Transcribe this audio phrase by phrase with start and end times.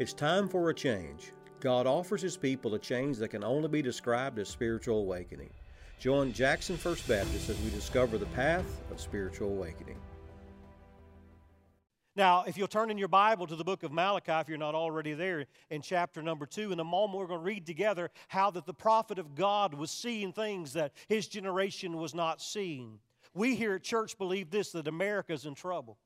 [0.00, 1.32] It's time for a change.
[1.60, 5.50] God offers His people a change that can only be described as spiritual awakening.
[6.00, 9.96] Join Jackson First Baptist as we discover the path of spiritual awakening.
[12.16, 14.74] Now, if you'll turn in your Bible to the book of Malachi, if you're not
[14.74, 18.50] already there, in chapter number two, in a moment we're going to read together how
[18.50, 22.98] that the prophet of God was seeing things that his generation was not seeing.
[23.32, 25.98] We here at church believe this that America's in trouble.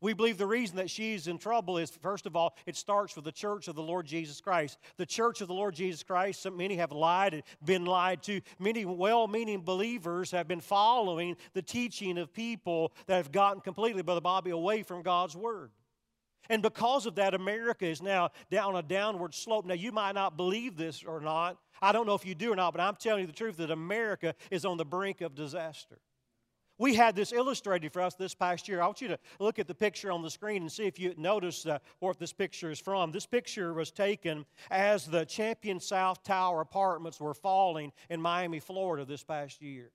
[0.00, 3.24] We believe the reason that she's in trouble is, first of all, it starts with
[3.24, 4.78] the church of the Lord Jesus Christ.
[4.98, 8.42] The church of the Lord Jesus Christ, so many have lied and been lied to.
[8.58, 14.02] Many well meaning believers have been following the teaching of people that have gotten completely,
[14.02, 15.70] Brother Bobby, away from God's Word.
[16.48, 19.66] And because of that, America is now down a downward slope.
[19.66, 21.58] Now, you might not believe this or not.
[21.82, 23.70] I don't know if you do or not, but I'm telling you the truth that
[23.70, 25.98] America is on the brink of disaster.
[26.78, 28.82] We had this illustrated for us this past year.
[28.82, 31.14] I want you to look at the picture on the screen and see if you
[31.16, 33.12] notice uh, what this picture is from.
[33.12, 39.06] This picture was taken as the Champlain South Tower apartments were falling in Miami, Florida
[39.06, 39.90] this past year.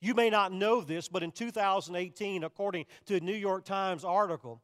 [0.00, 4.62] You may not know this, but in 2018, according to a New York Times article,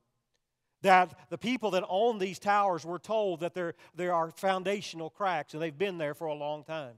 [0.82, 5.54] that the people that own these towers were told that there, there are foundational cracks,
[5.54, 6.94] and they've been there for a long time.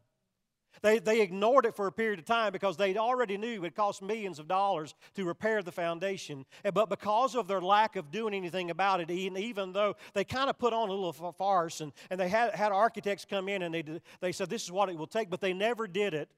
[0.82, 4.02] They, they ignored it for a period of time because they already knew it cost
[4.02, 6.46] millions of dollars to repair the foundation.
[6.72, 10.58] But because of their lack of doing anything about it, even though they kind of
[10.58, 13.84] put on a little farce and, and they had, had architects come in and they,
[14.20, 16.30] they said this is what it will take, but they never did it.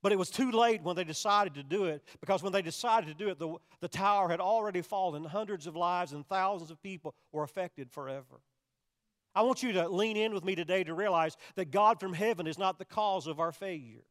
[0.00, 3.08] But it was too late when they decided to do it because when they decided
[3.08, 5.24] to do it, the, the tower had already fallen.
[5.24, 8.40] Hundreds of lives and thousands of people were affected forever.
[9.34, 12.46] I want you to lean in with me today to realize that God from heaven
[12.46, 14.04] is not the cause of our failure.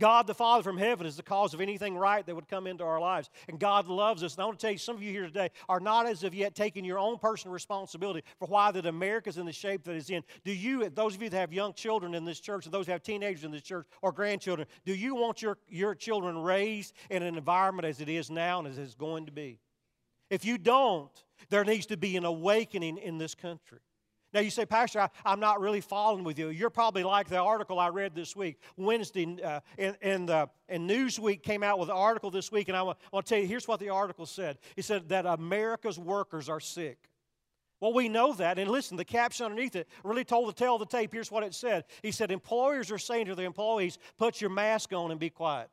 [0.00, 2.82] God the Father from heaven is the cause of anything right that would come into
[2.82, 3.30] our lives.
[3.48, 4.34] And God loves us.
[4.34, 6.34] And I want to tell you, some of you here today are not as of
[6.34, 10.10] yet taking your own personal responsibility for why that America's in the shape that it's
[10.10, 10.24] in.
[10.44, 12.92] Do you, those of you that have young children in this church, and those who
[12.92, 17.22] have teenagers in this church, or grandchildren, do you want your, your children raised in
[17.22, 19.60] an environment as it is now and as it's going to be?
[20.30, 21.12] If you don't,
[21.50, 23.80] there needs to be an awakening in this country.
[24.32, 26.48] Now, you say, Pastor, I, am not really following with you.
[26.48, 28.58] You're probably like the article I read this week.
[28.76, 32.76] Wednesday, uh, in, in, the, in Newsweek came out with an article this week, and
[32.76, 34.58] I want, to tell you, here's what the article said.
[34.76, 36.98] It said that America's workers are sick.
[37.80, 38.58] Well, we know that.
[38.58, 41.12] And listen, the caption underneath it really told the tale of the tape.
[41.12, 41.84] Here's what it said.
[42.02, 45.68] He said, Employers are saying to their employees, put your mask on and be quiet.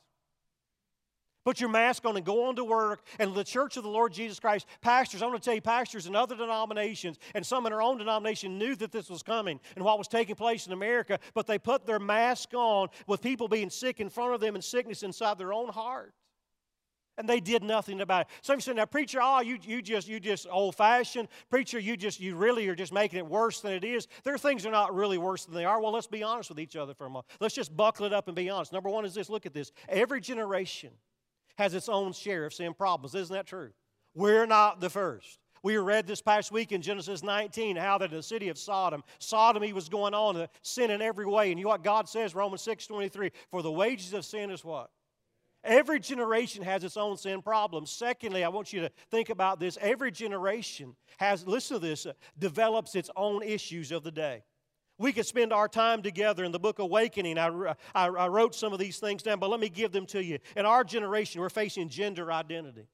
[1.46, 3.02] Put your mask on and go on to work.
[3.18, 6.06] And the church of the Lord Jesus Christ, pastors, I'm going to tell you, pastors
[6.06, 9.86] in other denominations and some in our own denomination knew that this was coming and
[9.86, 13.70] what was taking place in America, but they put their mask on with people being
[13.70, 16.14] sick in front of them and sickness inside their own heart.
[17.18, 18.50] And they did nothing about it.
[18.50, 21.28] Of you say, now, preacher, oh, you, you just you just old fashioned.
[21.50, 24.08] Preacher, you just you really are just making it worse than it is.
[24.24, 25.82] There things are not really worse than they are.
[25.82, 27.26] Well, let's be honest with each other for a moment.
[27.42, 28.72] Let's just buckle it up and be honest.
[28.72, 29.74] Number one is this look at this.
[29.90, 30.92] Every generation
[31.60, 33.14] has its own share of sin problems.
[33.14, 33.70] Isn't that true?
[34.16, 35.40] We're not the first.
[35.62, 39.74] We read this past week in Genesis 19 how that the city of Sodom, sodomy
[39.74, 41.52] was going on, sin in every way.
[41.52, 44.64] And you know what God says, Romans 6 23, for the wages of sin is
[44.64, 44.90] what?
[45.62, 47.86] Every generation has its own sin problem.
[47.86, 49.78] Secondly, I want you to think about this.
[49.82, 54.44] Every generation has, listen to this, uh, develops its own issues of the day.
[55.00, 57.38] We could spend our time together in the book Awakening.
[57.38, 57.48] I,
[57.96, 60.40] I, I, wrote some of these things down, but let me give them to you.
[60.58, 62.86] In our generation, we're facing gender identity.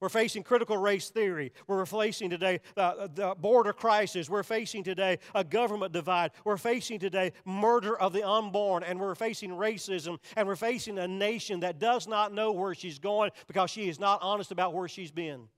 [0.00, 1.52] We're facing critical race theory.
[1.66, 4.30] We're facing today uh, the border crisis.
[4.30, 6.32] We're facing today a government divide.
[6.44, 8.84] We're facing today murder of the unborn.
[8.84, 10.18] And we're facing racism.
[10.36, 13.98] And we're facing a nation that does not know where she's going because she is
[13.98, 15.48] not honest about where she's been.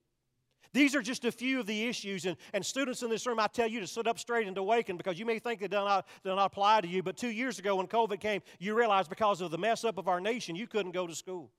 [0.73, 2.27] These are just a few of the issues.
[2.27, 4.97] And, and students in this room, I tell you to sit up straight and awaken
[4.97, 7.03] because you may think they do not, not apply to you.
[7.03, 10.07] But two years ago when COVID came, you realized because of the mess up of
[10.07, 11.51] our nation, you couldn't go to school.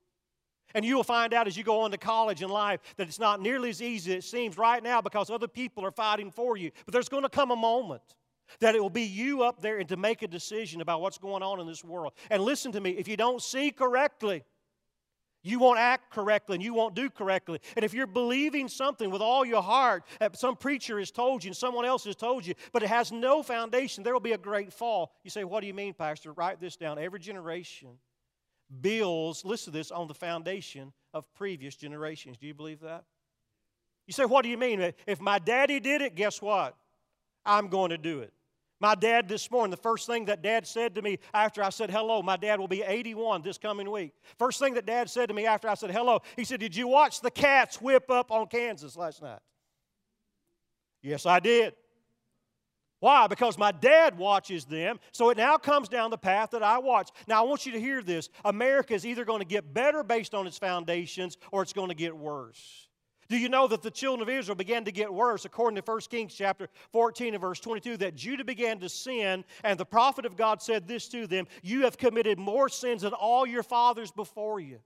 [0.73, 3.19] And you will find out as you go on to college and life that it's
[3.19, 6.55] not nearly as easy as it seems right now because other people are fighting for
[6.55, 6.71] you.
[6.85, 8.03] But there's going to come a moment
[8.59, 11.43] that it will be you up there and to make a decision about what's going
[11.43, 12.13] on in this world.
[12.29, 14.43] And listen to me, if you don't see correctly,
[15.43, 17.59] you won't act correctly and you won't do correctly.
[17.75, 21.49] And if you're believing something with all your heart that some preacher has told you
[21.49, 24.37] and someone else has told you, but it has no foundation, there will be a
[24.37, 25.13] great fall.
[25.23, 26.31] You say, What do you mean, Pastor?
[26.31, 26.99] Write this down.
[26.99, 27.89] Every generation
[28.81, 32.37] builds, listen to this, on the foundation of previous generations.
[32.37, 33.03] Do you believe that?
[34.07, 34.93] You say, What do you mean?
[35.07, 36.75] If my daddy did it, guess what?
[37.45, 38.33] I'm going to do it.
[38.81, 41.91] My dad this morning, the first thing that dad said to me after I said
[41.91, 44.11] hello, my dad will be 81 this coming week.
[44.39, 46.87] First thing that dad said to me after I said hello, he said, Did you
[46.87, 49.39] watch the cats whip up on Kansas last night?
[51.03, 51.75] Yes, I did.
[52.99, 53.27] Why?
[53.27, 57.11] Because my dad watches them, so it now comes down the path that I watch.
[57.27, 60.33] Now, I want you to hear this America is either going to get better based
[60.33, 62.87] on its foundations or it's going to get worse.
[63.31, 66.01] Do you know that the children of Israel began to get worse, according to 1
[66.09, 70.35] Kings chapter 14 and verse 22, that Judah began to sin, and the prophet of
[70.35, 74.59] God said this to them You have committed more sins than all your fathers before
[74.59, 74.79] you.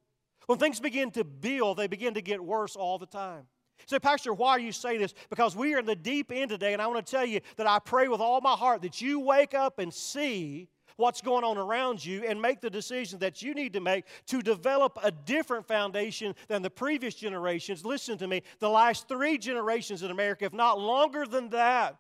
[0.46, 3.48] When things begin to build, they begin to get worse all the time.
[3.88, 5.16] Say, Pastor, why are you saying this?
[5.32, 7.66] Because we are in the deep end today, and I want to tell you that
[7.66, 11.58] I pray with all my heart that you wake up and see what's going on
[11.58, 15.68] around you and make the decision that you need to make to develop a different
[15.68, 17.86] foundation than the previous generations.
[17.86, 21.98] Listen to me, the last three generations in America, if not longer than that,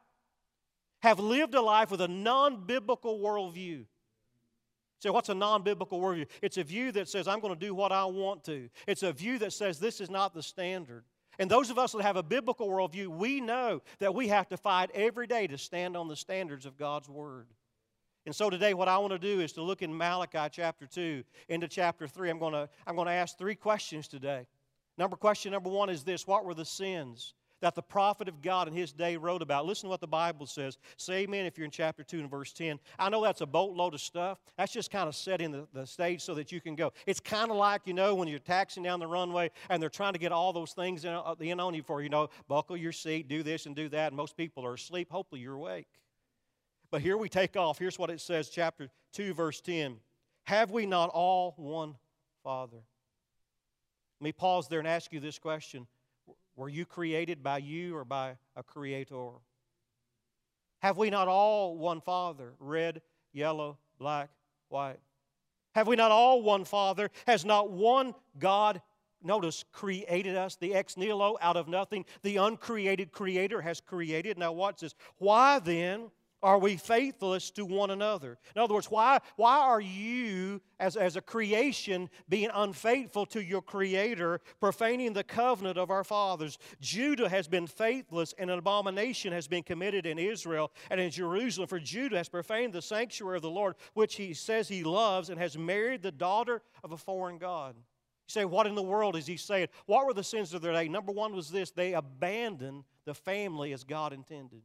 [1.01, 3.85] have lived a life with a non biblical worldview.
[4.99, 6.27] So, what's a non biblical worldview?
[6.41, 8.69] It's a view that says, I'm going to do what I want to.
[8.87, 11.03] It's a view that says, this is not the standard.
[11.37, 14.57] And those of us that have a biblical worldview, we know that we have to
[14.57, 17.47] fight every day to stand on the standards of God's Word.
[18.25, 21.23] And so today, what I want to do is to look in Malachi chapter 2
[21.49, 22.29] into chapter 3.
[22.29, 24.47] I'm going to, I'm going to ask three questions today.
[24.97, 28.67] Number question number one is this What were the sins that the prophet of God
[28.67, 29.65] in his day wrote about.
[29.65, 30.77] Listen to what the Bible says.
[30.97, 32.79] Say amen if you're in chapter 2 and verse 10.
[32.99, 34.39] I know that's a boatload of stuff.
[34.57, 36.93] That's just kind of setting the, the stage so that you can go.
[37.05, 40.13] It's kind of like, you know, when you're taxing down the runway and they're trying
[40.13, 42.91] to get all those things in, uh, in on you for, you know, buckle your
[42.91, 44.07] seat, do this and do that.
[44.07, 45.09] And most people are asleep.
[45.09, 45.87] Hopefully you're awake.
[46.91, 47.79] But here we take off.
[47.79, 49.97] Here's what it says, chapter 2, verse 10.
[50.43, 51.95] Have we not all one
[52.43, 52.77] Father?
[54.19, 55.87] Let me pause there and ask you this question
[56.55, 59.31] were you created by you or by a creator?
[60.79, 63.01] Have we not all one Father, red,
[63.33, 64.29] yellow, black,
[64.69, 64.99] white?
[65.73, 67.09] Have we not all one Father?
[67.27, 68.81] Has not one God,
[69.21, 72.05] notice, created us, the ex nihilo, out of nothing?
[72.23, 74.37] The uncreated Creator has created.
[74.37, 74.95] Now, watch this.
[75.17, 76.11] Why then
[76.45, 78.37] are we faithless to one another?
[78.55, 83.63] In other words, why, why are you, as, as a creation, being unfaithful to your
[83.63, 86.59] Creator, profaning the covenant of our fathers?
[86.79, 91.67] Judah has been faithless, and an abomination has been committed in Israel and in Jerusalem.
[91.67, 95.39] For Judah has profaned the sanctuary of the Lord, which he says he loves, and
[95.39, 97.75] has married the daughter of a foreign God.
[97.75, 97.81] You
[98.27, 99.69] say, what in the world is he saying?
[99.87, 100.87] What were the sins of their day?
[100.89, 104.61] Number one was this they abandoned the family as God intended.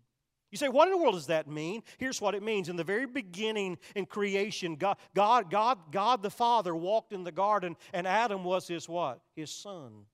[0.51, 1.83] You say, what in the world does that mean?
[1.99, 2.69] Here's what it means.
[2.69, 7.33] In the very beginning in creation, God, God, God, God the Father walked in the
[7.33, 9.21] garden, and Adam was his what?
[9.37, 10.07] His son.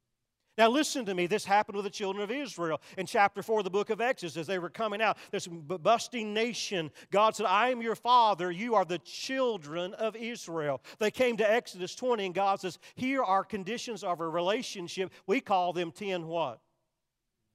[0.58, 1.26] Now, listen to me.
[1.26, 4.38] This happened with the children of Israel in chapter 4 of the book of Exodus
[4.38, 5.18] as they were coming out.
[5.30, 8.50] This busting nation, God said, I am your father.
[8.50, 10.80] You are the children of Israel.
[10.98, 15.12] They came to Exodus 20, and God says, Here are conditions of a relationship.
[15.26, 16.60] We call them 10 what?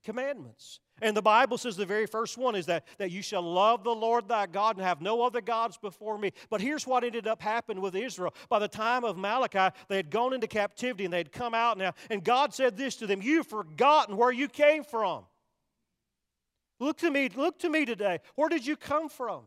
[0.03, 0.79] Commandments.
[1.01, 3.89] And the Bible says the very first one is that, that you shall love the
[3.89, 6.31] Lord thy God and have no other gods before me.
[6.49, 8.33] But here's what ended up happening with Israel.
[8.49, 11.77] By the time of Malachi, they had gone into captivity and they had come out
[11.77, 11.93] now.
[12.11, 15.25] And God said this to them You've forgotten where you came from.
[16.79, 18.19] Look to me, look to me today.
[18.35, 19.43] Where did you come from?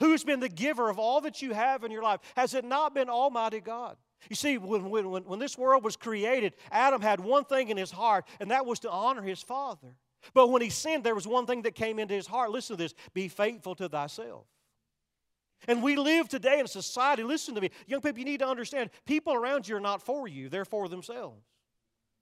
[0.00, 2.20] Who's been the giver of all that you have in your life?
[2.36, 3.96] Has it not been Almighty God?
[4.28, 7.90] You see, when, when, when this world was created, Adam had one thing in his
[7.90, 9.94] heart, and that was to honor his father.
[10.34, 12.50] But when he sinned, there was one thing that came into his heart.
[12.50, 14.46] Listen to this be faithful to thyself.
[15.66, 18.48] And we live today in a society, listen to me, young people, you need to
[18.48, 21.42] understand people around you are not for you, they're for themselves.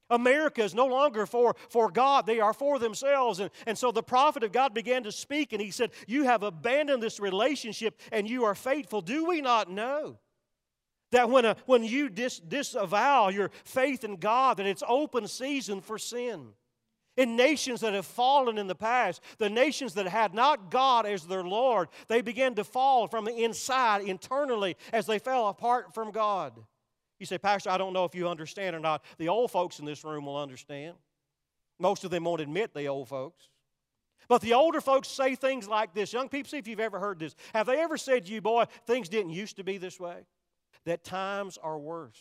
[0.08, 3.40] America is no longer for, for God, they are for themselves.
[3.40, 6.44] And, and so the prophet of God began to speak, and he said, You have
[6.44, 9.00] abandoned this relationship and you are faithful.
[9.00, 10.18] Do we not know?
[11.12, 15.80] That when, a, when you dis, disavow your faith in God, that it's open season
[15.80, 16.52] for sin
[17.16, 21.26] in nations that have fallen in the past, the nations that had not God as
[21.26, 26.10] their Lord, they began to fall from the inside internally as they fell apart from
[26.10, 26.52] God.
[27.18, 29.02] You say, Pastor, I don't know if you understand or not.
[29.18, 30.96] The old folks in this room will understand.
[31.78, 33.48] Most of them won't admit the old folks.
[34.28, 36.12] But the older folks say things like this.
[36.12, 37.34] Young people, see if you've ever heard this.
[37.54, 40.26] Have they ever said to you, boy, things didn't used to be this way?
[40.84, 42.20] That times are worse.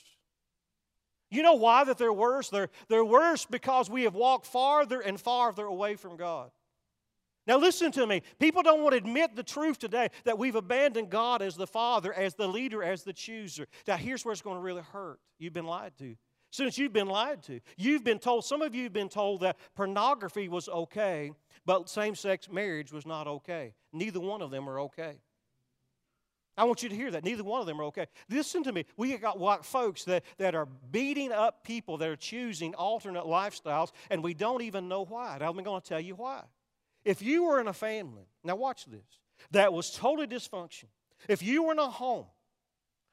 [1.36, 2.50] You know why that they're worse?
[2.50, 6.50] They're, they're worse because we have walked farther and farther away from God.
[7.46, 8.22] Now, listen to me.
[8.40, 12.14] People don't want to admit the truth today that we've abandoned God as the Father,
[12.14, 13.68] as the leader, as the chooser.
[13.86, 15.20] Now, here's where it's going to really hurt.
[15.38, 16.16] You've been lied to.
[16.52, 19.58] Since you've been lied to, you've been told, some of you have been told that
[19.76, 21.34] pornography was okay,
[21.66, 23.74] but same sex marriage was not okay.
[23.92, 25.18] Neither one of them are okay.
[26.58, 27.24] I want you to hear that.
[27.24, 28.08] Neither one of them are okay.
[28.30, 28.86] Listen to me.
[28.96, 33.92] We got white folks that, that are beating up people that are choosing alternate lifestyles,
[34.10, 35.36] and we don't even know why.
[35.36, 36.44] And I'm going to tell you why.
[37.04, 39.20] If you were in a family, now watch this,
[39.52, 40.86] that was totally dysfunctional,
[41.28, 42.26] if you were in a home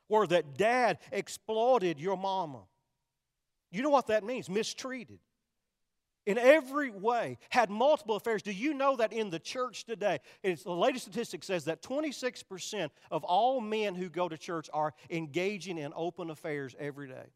[0.09, 2.63] where that dad exploited your mama,
[3.71, 4.49] you know what that means?
[4.49, 5.19] Mistreated.
[6.25, 8.43] In every way, had multiple affairs.
[8.43, 12.91] Do you know that in the church today, it's, the latest statistic says that 26%
[13.11, 17.27] of all men who go to church are engaging in open affairs every day?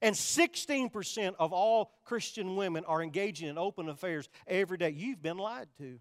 [0.00, 4.90] And 16% of all Christian women are engaging in open affairs every day.
[4.90, 5.98] You've been lied to.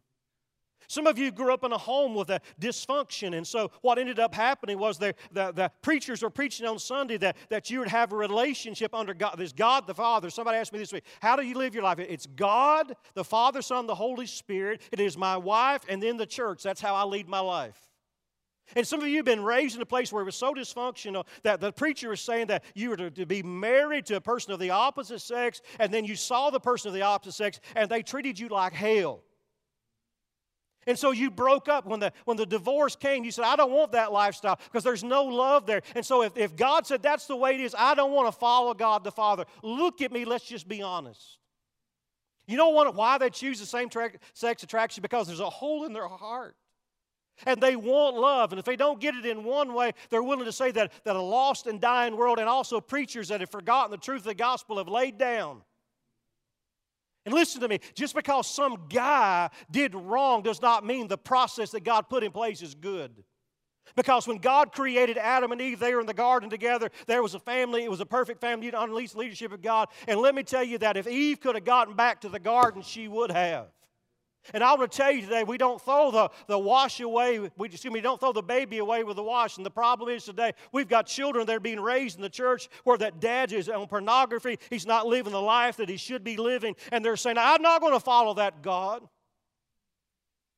[0.87, 4.19] Some of you grew up in a home with a dysfunction, and so what ended
[4.19, 7.87] up happening was the, the, the, preachers were preaching on Sunday that, that you would
[7.87, 9.35] have a relationship under God.
[9.37, 10.29] There's God the Father.
[10.29, 11.99] Somebody asked me this week, How do you live your life?
[11.99, 14.81] It's God, the Father, Son, the Holy Spirit.
[14.91, 16.63] It is my wife, and then the church.
[16.63, 17.77] That's how I lead my life.
[18.75, 21.25] And some of you have been raised in a place where it was so dysfunctional
[21.43, 24.53] that the preacher was saying that you were to, to, be married to a person
[24.53, 27.89] of the opposite sex, and then you saw the person of the opposite sex, and
[27.89, 29.21] they treated you like hell.
[30.87, 33.23] And so you broke up when the, when the divorce came.
[33.23, 35.81] You said, I don't want that lifestyle because there's no love there.
[35.95, 38.37] And so if, if God said that's the way it is, I don't want to
[38.37, 39.45] follow God the Father.
[39.61, 41.37] Look at me, let's just be honest.
[42.45, 45.01] You don't know why they choose the same tra- sex attraction?
[45.01, 46.55] Because there's a hole in their heart.
[47.45, 48.51] And they want love.
[48.51, 51.15] And if they don't get it in one way, they're willing to say that, that
[51.15, 54.35] a lost and dying world and also preachers that have forgotten the truth of the
[54.35, 55.61] gospel have laid down.
[57.25, 61.71] And listen to me, just because some guy did wrong does not mean the process
[61.71, 63.23] that God put in place is good.
[63.95, 66.89] Because when God created Adam and Eve, they were in the garden together.
[67.05, 67.83] There was a family.
[67.83, 69.89] It was a perfect family under the leadership of God.
[70.07, 72.81] And let me tell you that if Eve could have gotten back to the garden,
[72.81, 73.67] she would have.
[74.53, 77.67] And I want to tell you today, we don't throw the, the wash away, we,
[77.67, 79.57] excuse me, don't throw the baby away with the wash.
[79.57, 82.69] And the problem is today, we've got children that are being raised in the church
[82.83, 84.59] where that dad is on pornography.
[84.69, 86.75] He's not living the life that he should be living.
[86.91, 89.07] And they're saying, I'm not going to follow that God.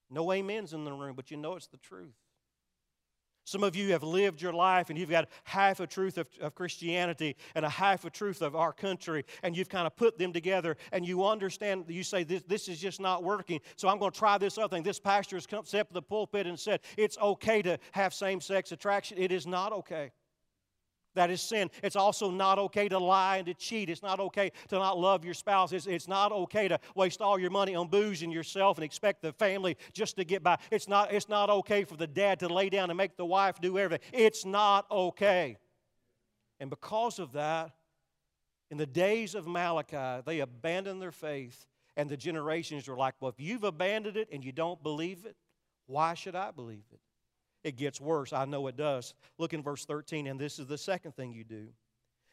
[0.10, 2.14] No amens in the room, but you know it's the truth.
[3.46, 6.56] Some of you have lived your life and you've got half a truth of, of,
[6.56, 10.34] Christianity and a half a truth of our country, and you've kind of put them
[10.34, 14.12] together and you understand, you say, This, this is just not working, so I'm going
[14.12, 14.82] to try this other thing.
[14.84, 18.42] This pastor has come up to the pulpit and said, It's okay to have same
[18.42, 19.20] sex attraction.
[19.20, 20.12] It is not okay.
[21.16, 21.72] That is sin.
[21.82, 23.90] It's also not okay to lie and to cheat.
[23.90, 25.72] It's not okay to not love your spouse.
[25.72, 29.22] It's, it's not okay to waste all your money on booze and yourself and expect
[29.22, 30.58] the family just to get by.
[30.72, 33.60] It's not, it's not okay for the dad to lay down and make the wife
[33.60, 34.08] do everything.
[34.14, 35.58] It's not okay.
[36.60, 37.72] And because of that,
[38.72, 43.30] in the days of Malachi, they abandoned their faith, and the generations were like, well,
[43.30, 45.36] if you've abandoned it and you don't believe it,
[45.86, 47.00] why should I believe it?
[47.66, 48.32] It gets worse.
[48.32, 49.16] I know it does.
[49.40, 51.70] Look in verse 13, and this is the second thing you do.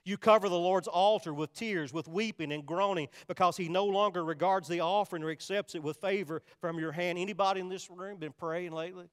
[0.05, 4.23] You cover the Lord's altar with tears, with weeping and groaning, because He no longer
[4.25, 7.19] regards the offering or accepts it with favor from your hand.
[7.19, 9.07] Anybody in this room been praying lately?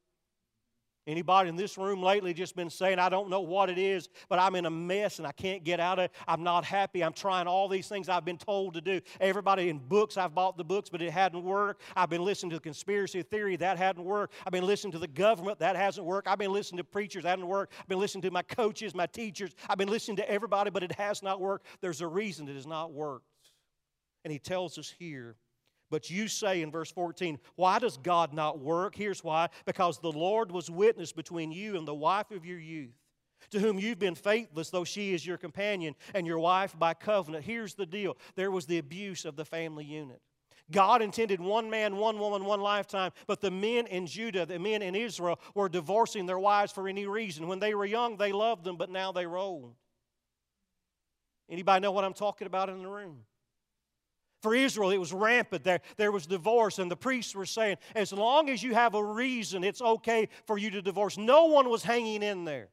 [1.10, 4.38] Anybody in this room lately just been saying, I don't know what it is, but
[4.38, 6.12] I'm in a mess and I can't get out of it.
[6.28, 7.04] I'm not happy.
[7.04, 9.02] I'm trying all these things I've been told to do.
[9.20, 11.82] Everybody in books, I've bought the books, but it hadn't worked.
[11.96, 14.36] I've been listening to conspiracy theory, that hadn't worked.
[14.46, 16.28] I've been listening to the government, that hasn't worked.
[16.28, 17.74] I've been listening to preachers, that hasn't worked.
[17.80, 19.56] I've been listening to my coaches, my teachers.
[19.68, 21.66] I've been listening to everybody, but it has not worked.
[21.82, 23.26] There's a reason it has not worked.
[24.24, 25.38] And he tells us here
[25.90, 28.96] but you say in verse 14, Why does God not work?
[28.96, 32.96] Here's why because the Lord was witness between you and the wife of your youth,
[33.52, 37.46] to whom you've been faithless, though she is your companion and your wife by covenant.
[37.46, 40.22] Here's the deal there was the abuse of the family unit.
[40.72, 44.82] God intended one man, one woman, one lifetime, but the men in Judah, the men
[44.82, 47.48] in Israel, were divorcing their wives for any reason.
[47.48, 49.74] When they were young, they loved them, but now they are old.
[51.50, 53.24] Anybody know what I'm talking about in the room?
[54.42, 55.64] For Israel, it was rampant.
[55.64, 59.04] There, there was divorce, and the priests were saying, as long as you have a
[59.04, 61.18] reason, it's okay for you to divorce.
[61.18, 62.70] No one was hanging in there.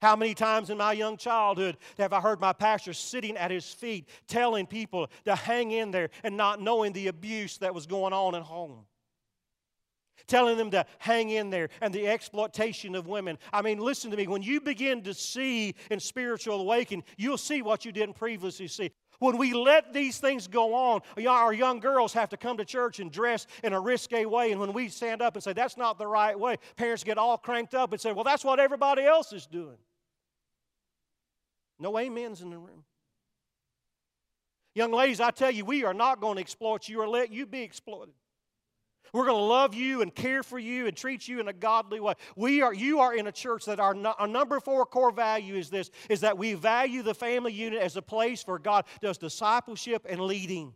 [0.00, 3.66] How many times in my young childhood have I heard my pastor sitting at his
[3.66, 8.12] feet telling people to hang in there and not knowing the abuse that was going
[8.12, 8.84] on at home?
[10.28, 13.38] Telling them to hang in there and the exploitation of women.
[13.52, 14.28] I mean, listen to me.
[14.28, 18.92] When you begin to see in spiritual awakening, you'll see what you didn't previously see.
[19.18, 23.00] When we let these things go on, our young girls have to come to church
[23.00, 24.52] and dress in a risque way.
[24.52, 27.36] And when we stand up and say, that's not the right way, parents get all
[27.36, 29.78] cranked up and say, well, that's what everybody else is doing.
[31.80, 32.84] No amens in the room.
[34.74, 37.46] Young ladies, I tell you, we are not going to exploit you or let you
[37.46, 38.14] be exploited.
[39.12, 42.00] We're going to love you and care for you and treat you in a godly
[42.00, 42.14] way.
[42.36, 45.70] We are, you are in a church that our, our number four core value is
[45.70, 50.06] this, is that we value the family unit as a place where God does discipleship
[50.08, 50.74] and leading.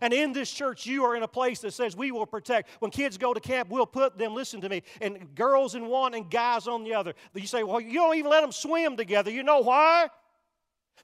[0.00, 2.70] And in this church, you are in a place that says we will protect.
[2.80, 6.14] When kids go to camp, we'll put them, listen to me, and girls in one
[6.14, 7.12] and guys on the other.
[7.34, 9.30] You say, well, you don't even let them swim together.
[9.30, 10.08] You know why?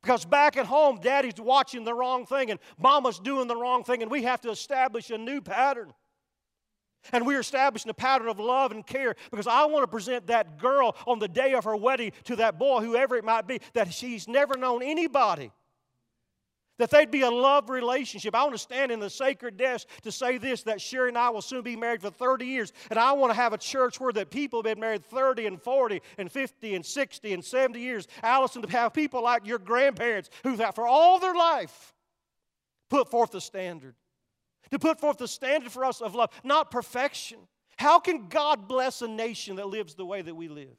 [0.01, 4.01] Because back at home, daddy's watching the wrong thing and mama's doing the wrong thing,
[4.01, 5.93] and we have to establish a new pattern.
[7.13, 10.59] And we're establishing a pattern of love and care because I want to present that
[10.59, 13.93] girl on the day of her wedding to that boy, whoever it might be, that
[13.93, 15.51] she's never known anybody
[16.79, 18.35] that they'd be a love relationship.
[18.35, 21.31] I want to stand in the sacred desk to say this that Sherry and I
[21.31, 22.73] will soon be married for 30 years.
[22.91, 25.61] And I want to have a church where that people have been married 30 and
[25.61, 28.09] 40 and 50 and 60 and 70 years.
[28.23, 31.95] Allison, to have people like your grandparents who for all their life
[32.89, 33.95] put forth the standard.
[34.71, 37.39] To put forth the standard for us of love, not perfection.
[37.77, 40.77] How can God bless a nation that lives the way that we live?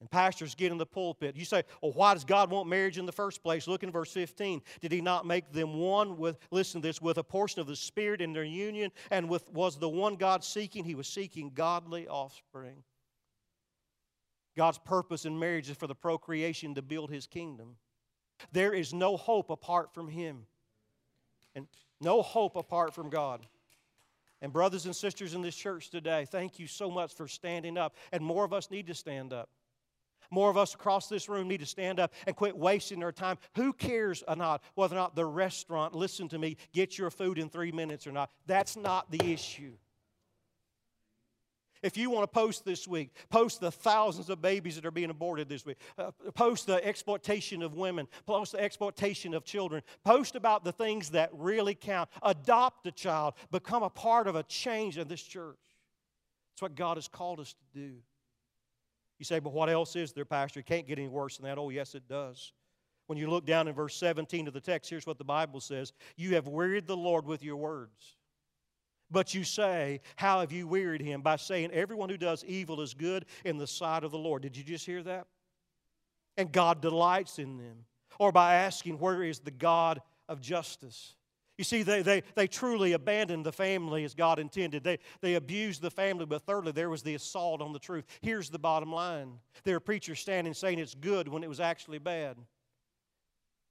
[0.00, 1.36] And pastors get in the pulpit.
[1.36, 3.66] You say, well, why does God want marriage in the first place?
[3.66, 4.62] Look in verse 15.
[4.80, 7.74] Did he not make them one with, listen to this, with a portion of the
[7.74, 8.92] Spirit in their union?
[9.10, 10.84] And with was the one God seeking?
[10.84, 12.84] He was seeking godly offspring.
[14.56, 17.76] God's purpose in marriage is for the procreation to build his kingdom.
[18.52, 20.46] There is no hope apart from him.
[21.58, 21.66] And
[22.00, 23.46] no hope apart from God.
[24.40, 27.96] And brothers and sisters in this church today, thank you so much for standing up.
[28.12, 29.50] And more of us need to stand up.
[30.30, 33.38] More of us across this room need to stand up and quit wasting our time.
[33.56, 37.38] Who cares or not whether or not the restaurant, listen to me, get your food
[37.38, 38.30] in three minutes or not?
[38.46, 39.72] That's not the issue.
[41.82, 45.10] If you want to post this week, post the thousands of babies that are being
[45.10, 45.78] aborted this week.
[45.96, 48.08] Uh, post the exploitation of women.
[48.26, 49.82] Post the exploitation of children.
[50.04, 52.08] Post about the things that really count.
[52.22, 53.34] Adopt a child.
[53.50, 55.58] Become a part of a change in this church.
[56.52, 57.94] That's what God has called us to do.
[59.18, 60.60] You say, but what else is there, Pastor?
[60.60, 61.58] It can't get any worse than that.
[61.58, 62.52] Oh, yes, it does.
[63.06, 65.92] When you look down in verse 17 of the text, here's what the Bible says
[66.16, 68.17] You have wearied the Lord with your words.
[69.10, 71.22] But you say, How have you wearied him?
[71.22, 74.42] By saying, Everyone who does evil is good in the sight of the Lord.
[74.42, 75.26] Did you just hear that?
[76.36, 77.84] And God delights in them.
[78.18, 81.14] Or by asking, Where is the God of justice?
[81.58, 84.84] You see, they, they, they truly abandoned the family as God intended.
[84.84, 88.04] They, they abused the family, but thirdly, there was the assault on the truth.
[88.20, 91.98] Here's the bottom line there are preachers standing saying it's good when it was actually
[91.98, 92.36] bad.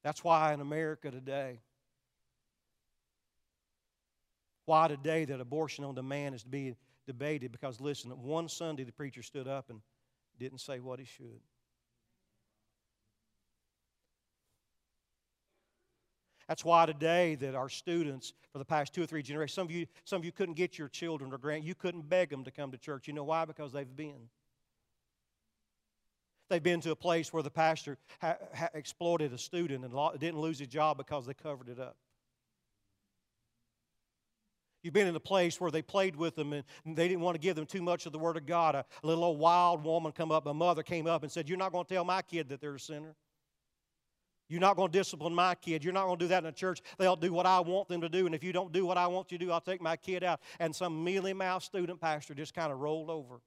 [0.04, 1.62] That's why in America today,
[4.68, 6.76] why today that abortion on demand is being
[7.08, 9.80] debated because listen, one Sunday the preacher stood up and
[10.38, 11.40] didn't say what he should.
[16.48, 19.72] That's why today that our students for the past two or three generations, some of
[19.72, 22.52] you, some of you couldn't get your children or grant, you couldn't beg them to
[22.52, 23.08] come to church.
[23.08, 23.46] You know why?
[23.46, 24.30] Because they've been.
[26.50, 30.40] They've been to a place where the pastor ha- ha- exploited a student and didn't
[30.40, 31.98] lose his job because they covered it up.
[34.84, 37.40] You've been in a place where they played with them and they didn't want to
[37.40, 38.76] give them too much of the Word of God.
[38.76, 41.72] A, little old wild woman come up, a mother came up and said, You're not
[41.72, 43.16] going to tell my kid that they're a sinner.
[44.50, 45.84] You're not going to discipline my kid.
[45.84, 46.82] You're not going to do that in a church.
[46.98, 48.26] They'll do what I want them to do.
[48.26, 50.24] And if you don't do what I want you to do, I'll take my kid
[50.24, 50.40] out.
[50.60, 53.42] And some mealy mouthed student pastor just kind of rolled over.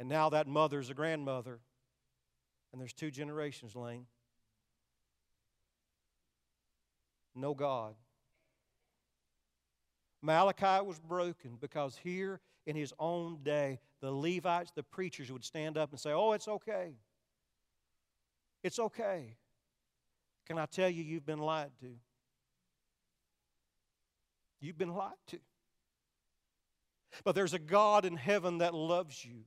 [0.00, 1.60] And now that mother's a grandmother.
[2.72, 4.06] And there's two generations, Lane.
[7.36, 7.94] No God.
[10.22, 15.76] Malachi was broken because here in his own day, the Levites, the preachers, would stand
[15.76, 16.94] up and say, Oh, it's okay.
[18.62, 19.36] It's okay.
[20.46, 21.90] Can I tell you, you've been lied to?
[24.60, 25.38] You've been lied to.
[27.24, 29.44] But there's a God in heaven that loves you.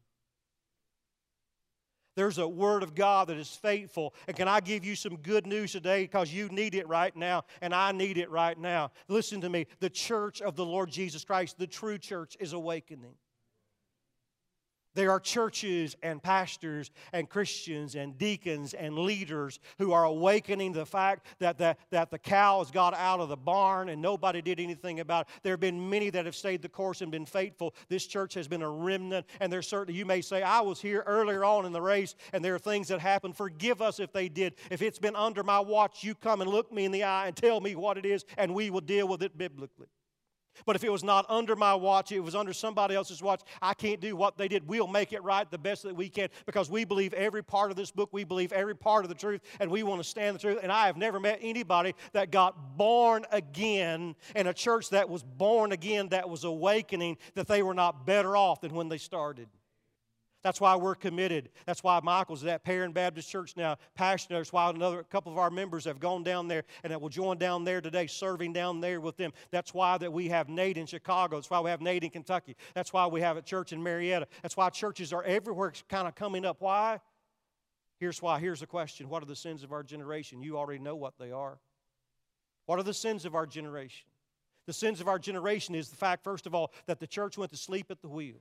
[2.15, 4.13] There's a word of God that is faithful.
[4.28, 7.43] And can I give you some good news today because you need it right now
[7.62, 8.91] and I need it right now?
[9.08, 9.67] Listen to me.
[9.80, 13.15] The church of the Lord Jesus Christ, the true church, is awakening.
[14.95, 20.86] There are churches and pastors and Christians and deacons and leaders who are awakening the
[20.86, 24.60] fact that the, that the cow has got out of the barn and nobody did
[24.60, 25.34] anything about it.
[25.43, 27.75] There have been many that have stayed the course and been faithful.
[27.89, 31.03] This church has been a remnant, and there's certainly, you may say, I was here
[31.05, 33.36] earlier on in the race and there are things that happened.
[33.36, 34.55] Forgive us if they did.
[34.71, 37.36] If it's been under my watch, you come and look me in the eye and
[37.36, 39.88] tell me what it is, and we will deal with it biblically.
[40.65, 43.73] But if it was not under my watch, it was under somebody else's watch, I
[43.73, 44.67] can't do what they did.
[44.67, 47.77] We'll make it right the best that we can because we believe every part of
[47.77, 50.39] this book, we believe every part of the truth, and we want to stand the
[50.39, 50.59] truth.
[50.61, 55.23] And I have never met anybody that got born again in a church that was
[55.23, 59.47] born again, that was awakening, that they were not better off than when they started.
[60.45, 61.49] That's why we're committed.
[61.65, 64.38] That's why Michael's at Perrin Baptist Church now, passionate.
[64.38, 67.39] That's why another couple of our members have gone down there and that will join
[67.39, 69.34] down there today, serving down there with them.
[69.49, 71.38] That's why that we have Nate in Chicago.
[71.38, 72.55] That's why we have Nate in Kentucky.
[72.75, 74.27] That's why we have a church in Marietta.
[74.43, 76.58] That's why churches are everywhere kind of coming up.
[76.60, 76.99] Why?
[77.99, 78.39] Here's why.
[78.39, 80.43] Here's the question What are the sins of our generation?
[80.43, 81.58] You already know what they are.
[82.67, 84.05] What are the sins of our generation?
[84.67, 87.49] The sins of our generation is the fact, first of all, that the church went
[87.49, 88.38] to sleep at the wheel.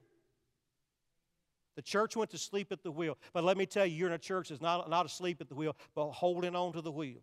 [1.77, 3.19] The church went to sleep at the wheel.
[3.33, 5.55] But let me tell you, you're in a church that's not, not asleep at the
[5.55, 7.21] wheel, but holding on to the wheel.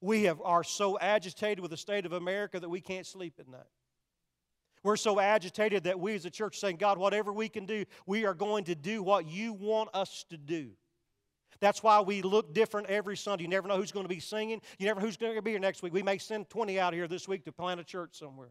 [0.00, 3.48] We have, are so agitated with the state of America that we can't sleep at
[3.48, 3.62] night.
[4.84, 8.24] We're so agitated that we as a church saying, God, whatever we can do, we
[8.24, 10.70] are going to do what you want us to do.
[11.60, 13.42] That's why we look different every Sunday.
[13.42, 14.60] You never know who's going to be singing.
[14.78, 15.92] You never know who's going to be here next week.
[15.92, 18.50] We may send 20 out here this week to plant a church somewhere.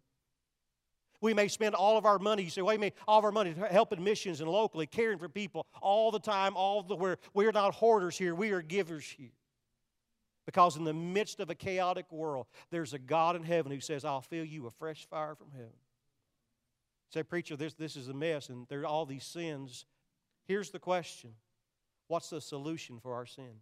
[1.20, 3.32] We may spend all of our money, you say, wait a minute, all of our
[3.32, 7.52] money helping missions and locally, caring for people all the time, all the where we're
[7.52, 9.32] not hoarders here, we are givers here.
[10.46, 14.06] Because in the midst of a chaotic world, there's a God in heaven who says,
[14.06, 15.74] I'll fill you with fresh fire from heaven.
[17.10, 19.86] Say, preacher, this, this is a mess, and there are all these sins.
[20.46, 21.34] Here's the question
[22.08, 23.60] What's the solution for our sin?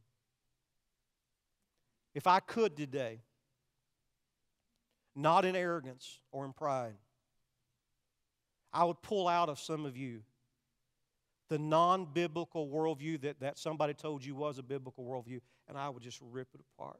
[2.13, 3.21] If I could today,
[5.15, 6.95] not in arrogance or in pride,
[8.75, 10.21] I would pull out of some of you
[11.47, 15.87] the non biblical worldview that, that somebody told you was a biblical worldview, and I
[15.87, 16.99] would just rip it apart.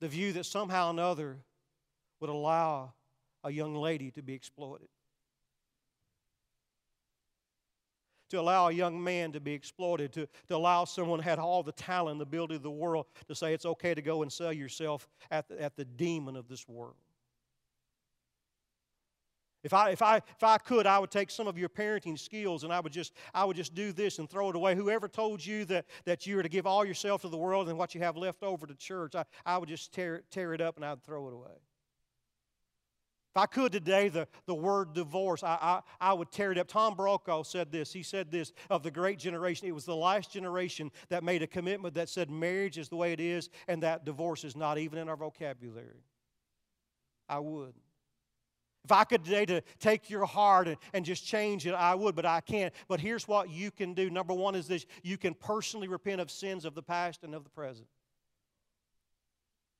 [0.00, 1.38] The view that somehow or another
[2.20, 2.92] would allow
[3.42, 4.88] a young lady to be exploited.
[8.28, 11.62] to allow a young man to be exploited, to, to allow someone who had all
[11.62, 14.52] the talent, the ability of the world to say it's okay to go and sell
[14.52, 16.96] yourself at the, at the demon of this world.
[19.66, 22.62] If I, if, I, if I could, I would take some of your parenting skills
[22.62, 24.76] and I would just, I would just do this and throw it away.
[24.76, 27.76] Whoever told you that, that you were to give all yourself to the world and
[27.76, 30.76] what you have left over to church, I, I would just tear, tear it up
[30.76, 31.50] and I'd throw it away.
[33.34, 36.68] If I could today, the, the word divorce, I, I, I would tear it up.
[36.68, 37.92] Tom Brokaw said this.
[37.92, 39.66] He said this of the great generation.
[39.66, 43.12] It was the last generation that made a commitment that said marriage is the way
[43.12, 46.04] it is and that divorce is not even in our vocabulary.
[47.28, 47.74] I would.
[48.86, 52.14] If I could today to take your heart and, and just change it, I would,
[52.14, 52.72] but I can't.
[52.86, 54.10] But here's what you can do.
[54.10, 57.42] Number one is this you can personally repent of sins of the past and of
[57.42, 57.88] the present.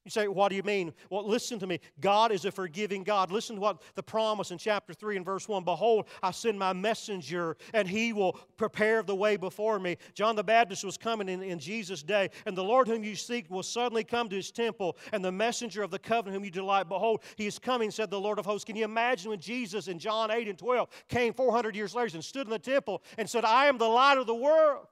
[0.07, 0.95] You say, what do you mean?
[1.11, 1.81] Well, listen to me.
[1.99, 3.33] God is a forgiving God.
[3.33, 6.73] Listen to what the promise in chapter 3 and verse 1 Behold, I send my
[6.73, 9.97] messenger, and he will prepare the way before me.
[10.15, 13.51] John the Baptist was coming in, in Jesus' day, and the Lord whom you seek
[13.51, 16.89] will suddenly come to his temple, and the messenger of the covenant whom you delight,
[16.89, 18.65] behold, he is coming, said the Lord of hosts.
[18.65, 22.25] Can you imagine when Jesus in John 8 and 12 came 400 years later and
[22.25, 24.87] stood in the temple and said, I am the light of the world?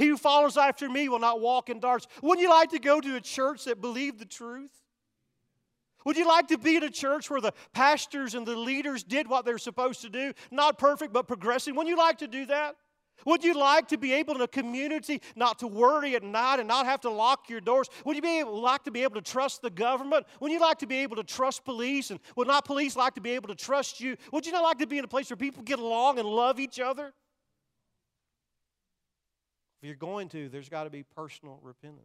[0.00, 2.10] He who follows after me will not walk in darkness.
[2.22, 4.70] Wouldn't you like to go to a church that believed the truth?
[6.06, 9.28] Would you like to be in a church where the pastors and the leaders did
[9.28, 10.32] what they're supposed to do?
[10.50, 11.74] Not perfect, but progressing.
[11.74, 12.76] Wouldn't you like to do that?
[13.26, 16.66] Would you like to be able in a community not to worry at night and
[16.66, 17.90] not have to lock your doors?
[18.06, 20.24] Would you be able, like to be able to trust the government?
[20.40, 22.10] Would you like to be able to trust police?
[22.10, 24.16] And would not police like to be able to trust you?
[24.32, 26.58] Would you not like to be in a place where people get along and love
[26.58, 27.12] each other?
[29.80, 32.04] If you're going to, there's got to be personal repentance.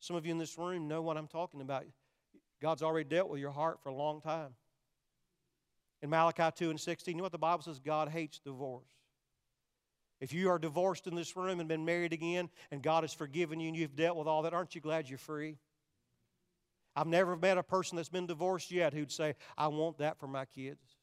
[0.00, 1.84] Some of you in this room know what I'm talking about.
[2.62, 4.54] God's already dealt with your heart for a long time.
[6.02, 7.80] In Malachi 2 and 16, you know what the Bible says?
[7.80, 8.86] God hates divorce.
[10.20, 13.60] If you are divorced in this room and been married again, and God has forgiven
[13.60, 15.58] you and you've dealt with all that, aren't you glad you're free?
[16.94, 20.26] I've never met a person that's been divorced yet who'd say, I want that for
[20.26, 20.97] my kids.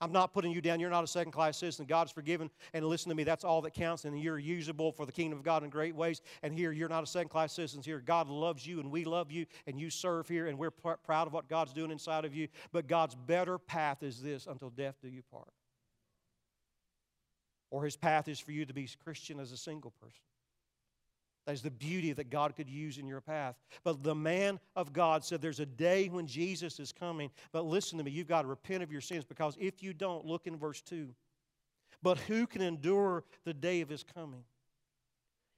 [0.00, 0.78] I'm not putting you down.
[0.78, 1.86] You're not a second class citizen.
[1.86, 2.50] God's forgiven.
[2.74, 4.04] And listen to me, that's all that counts.
[4.04, 6.20] And you're usable for the kingdom of God in great ways.
[6.42, 7.80] And here, you're not a second class citizen.
[7.82, 10.48] Here, God loves you and we love you and you serve here.
[10.48, 12.48] And we're pr- proud of what God's doing inside of you.
[12.72, 15.48] But God's better path is this until death do you part.
[17.70, 20.25] Or his path is for you to be Christian as a single person.
[21.46, 23.54] That is the beauty that God could use in your path.
[23.84, 27.30] But the man of God said there's a day when Jesus is coming.
[27.52, 30.26] But listen to me, you've got to repent of your sins because if you don't,
[30.26, 31.08] look in verse 2.
[32.02, 34.42] But who can endure the day of his coming?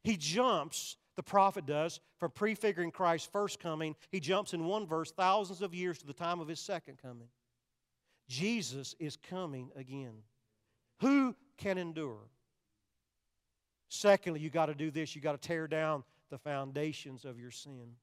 [0.04, 3.96] He jumps, the prophet does, from prefiguring Christ's first coming.
[4.10, 7.28] He jumps in one verse thousands of years to the time of his second coming.
[8.28, 10.22] Jesus is coming again.
[11.00, 12.28] Who can endure?
[13.88, 17.50] Secondly, you got to do this you got to tear down the foundations of your
[17.50, 17.96] sin.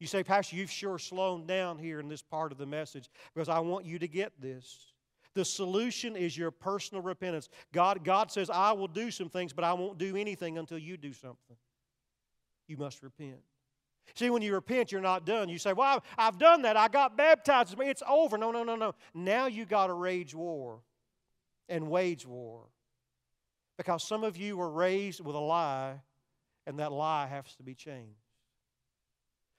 [0.00, 3.48] You say, Pastor, you've sure slowed down here in this part of the message because
[3.48, 4.92] I want you to get this.
[5.34, 7.48] The solution is your personal repentance.
[7.72, 10.96] God, God says, I will do some things, but I won't do anything until you
[10.96, 11.56] do something.
[12.66, 13.40] You must repent.
[14.14, 15.48] See, when you repent, you're not done.
[15.48, 16.76] You say, Well, I've done that.
[16.76, 17.76] I got baptized.
[17.78, 18.38] It's over.
[18.38, 18.94] No, no, no, no.
[19.14, 20.80] Now you got to rage war
[21.68, 22.64] and wage war.
[23.80, 26.02] Because some of you were raised with a lie,
[26.66, 28.20] and that lie has to be changed.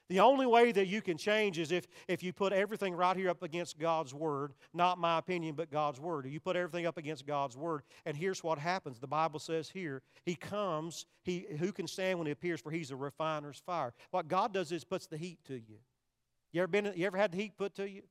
[0.09, 3.31] The only way that you can change is if, if you put everything right here
[3.31, 6.27] up against God's Word, not my opinion, but God's Word.
[6.27, 8.99] You put everything up against God's Word, and here's what happens.
[8.99, 12.91] The Bible says here, He comes, he, who can stand when He appears, for He's
[12.91, 13.91] a refiner's fire.
[14.11, 15.79] What God does is puts the heat to you.
[16.51, 18.03] You ever, been, you ever had the heat put to you?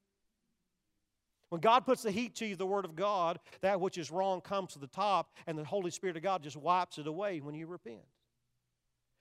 [1.51, 4.41] When God puts the heat to you, the Word of God, that which is wrong
[4.41, 7.55] comes to the top, and the Holy Spirit of God just wipes it away when
[7.55, 8.01] you repent.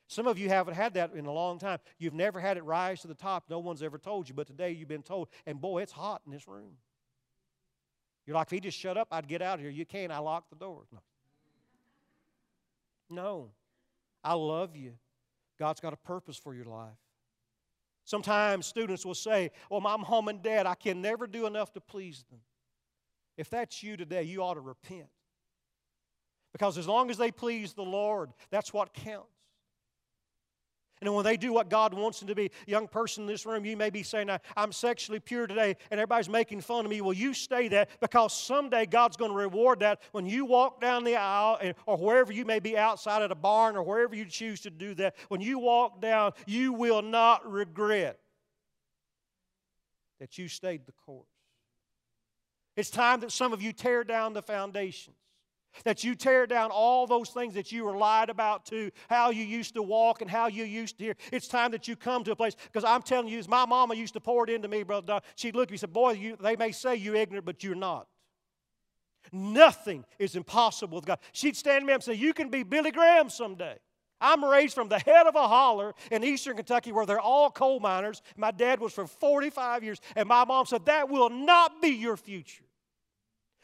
[0.07, 1.79] Some of you haven't had that in a long time.
[1.97, 3.45] You've never had it rise to the top.
[3.49, 5.27] No one's ever told you, but today you've been told.
[5.45, 6.71] And boy, it's hot in this room.
[8.25, 9.71] You're like, if he just shut up, I'd get out of here.
[9.71, 10.11] You can't.
[10.11, 10.83] I locked the door.
[10.91, 10.99] No.
[13.09, 13.49] No.
[14.23, 14.93] I love you.
[15.57, 16.97] God's got a purpose for your life.
[18.09, 21.79] Sometimes students will say, Well, my mom and dad, I can never do enough to
[21.79, 22.39] please them.
[23.37, 25.09] If that's you today, you ought to repent.
[26.51, 29.29] Because as long as they please the Lord, that's what counts.
[31.01, 33.63] And when they do what God wants them to be, young person in this room,
[33.63, 36.99] you may be saying, I'm sexually pure today, and everybody's making fun of me.
[36.99, 41.05] Well, you stay that because someday God's going to reward that when you walk down
[41.05, 44.59] the aisle or wherever you may be outside at a barn or wherever you choose
[44.61, 45.15] to do that.
[45.29, 48.19] When you walk down, you will not regret
[50.19, 51.27] that you stayed the course.
[52.75, 55.15] It's time that some of you tear down the foundations.
[55.83, 59.43] That you tear down all those things that you were lied about to, how you
[59.43, 61.15] used to walk and how you used to hear.
[61.31, 64.13] It's time that you come to a place, because I'm telling you, my mama used
[64.13, 65.21] to pour it into me, Brother Don.
[65.35, 67.75] She'd look at me and say, Boy, you, they may say you're ignorant, but you're
[67.75, 68.07] not.
[69.31, 71.19] Nothing is impossible with God.
[71.31, 73.77] She'd stand me up and say, You can be Billy Graham someday.
[74.21, 77.79] I'm raised from the head of a holler in eastern Kentucky where they're all coal
[77.79, 78.21] miners.
[78.35, 82.17] My dad was for 45 years, and my mom said, That will not be your
[82.17, 82.63] future.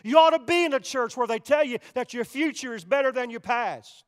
[0.06, 2.86] You ought to be in a church where they tell you that your future is
[2.86, 4.04] better than your past.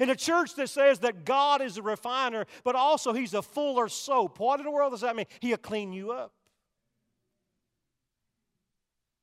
[0.00, 3.88] In a church that says that God is a refiner, but also He's a fuller
[3.88, 4.40] soap.
[4.40, 5.26] What in the world does that mean?
[5.40, 6.32] He'll clean you up.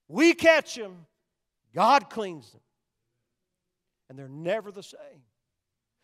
[0.08, 1.08] We catch them,
[1.74, 2.62] God cleans them.
[4.10, 5.24] And they're never the same.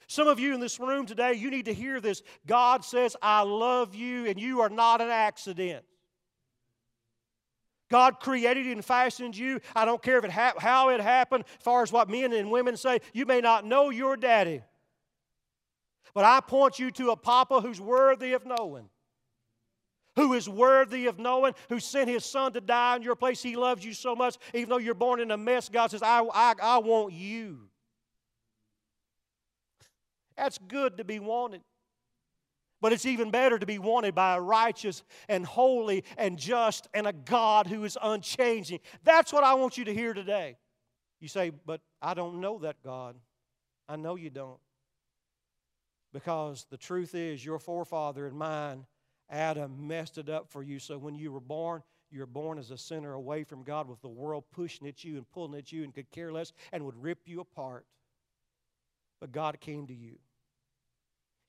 [0.08, 2.23] Some of you in this room today, you need to hear this.
[2.47, 5.86] God says, I love you, and you are not an accident.
[7.89, 9.60] God created and fashioned you.
[9.75, 12.52] I don't care if it ha- how it happened, as far as what men and
[12.52, 12.99] women say.
[13.13, 14.62] You may not know your daddy,
[16.13, 18.89] but I point you to a papa who's worthy of knowing.
[20.15, 23.41] Who is worthy of knowing, who sent his son to die in your place.
[23.41, 25.69] He loves you so much, even though you're born in a mess.
[25.69, 27.69] God says, I, I, I want you.
[30.36, 31.62] That's good to be wanted.
[32.81, 37.07] But it's even better to be wanted by a righteous and holy and just and
[37.07, 38.79] a God who is unchanging.
[39.03, 40.57] That's what I want you to hear today.
[41.19, 43.15] You say, but I don't know that God.
[43.87, 44.59] I know you don't.
[46.13, 48.85] Because the truth is, your forefather and mine,
[49.29, 50.79] Adam, messed it up for you.
[50.79, 54.01] So when you were born, you were born as a sinner away from God with
[54.01, 57.01] the world pushing at you and pulling at you and could care less and would
[57.01, 57.85] rip you apart.
[59.19, 60.17] But God came to you.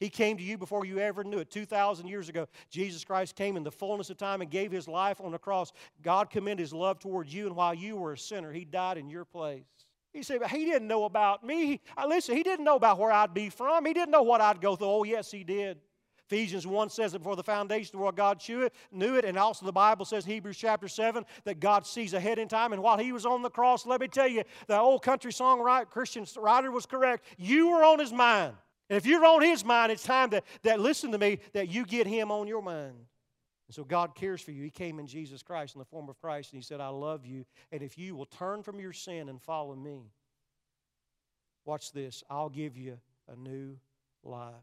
[0.00, 1.50] He came to you before you ever knew it.
[1.50, 5.20] 2,000 years ago, Jesus Christ came in the fullness of time and gave his life
[5.20, 5.72] on the cross.
[6.02, 9.10] God commended his love towards you, and while you were a sinner, he died in
[9.10, 9.62] your place.
[10.14, 11.82] He said, but he didn't know about me.
[11.96, 13.84] Uh, listen, he didn't know about where I'd be from.
[13.84, 14.88] He didn't know what I'd go through.
[14.88, 15.78] Oh, yes, he did.
[16.30, 18.40] Ephesians 1 says that before the foundation of the world, God
[18.92, 19.24] knew it.
[19.24, 22.72] And also the Bible says, Hebrews chapter 7, that God sees ahead in time.
[22.72, 25.62] And while he was on the cross, let me tell you, the old country song
[25.90, 27.24] Christian writer was correct.
[27.36, 28.54] You were on his mind.
[28.90, 31.86] And if you're on his mind, it's time that, that, listen to me, that you
[31.86, 32.96] get him on your mind.
[33.68, 34.64] And so God cares for you.
[34.64, 37.24] He came in Jesus Christ in the form of Christ, and He said, I love
[37.24, 37.44] you.
[37.70, 40.10] And if you will turn from your sin and follow me,
[41.64, 42.98] watch this, I'll give you
[43.28, 43.76] a new
[44.24, 44.54] life.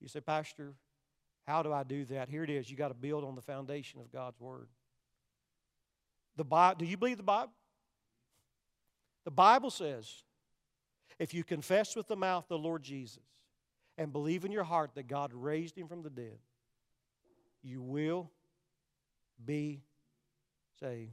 [0.00, 0.72] You say, Pastor,
[1.46, 2.30] how do I do that?
[2.30, 2.70] Here it is.
[2.70, 4.68] You got to build on the foundation of God's Word.
[6.36, 7.52] The Bible, do you believe the Bible?
[9.26, 10.22] The Bible says
[11.18, 13.22] if you confess with the mouth the Lord Jesus
[13.98, 16.38] and believe in your heart that God raised him from the dead,
[17.62, 18.30] you will
[19.44, 19.82] be
[20.80, 21.12] saved.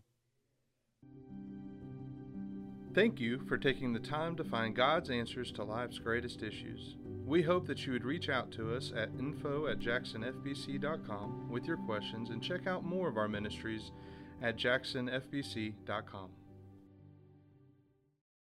[2.94, 6.96] Thank you for taking the time to find God's answers to life's greatest issues.
[7.26, 11.78] We hope that you would reach out to us at info at jacksonfbc.com with your
[11.78, 13.92] questions and check out more of our ministries
[14.44, 16.30] at jacksonfbc.com.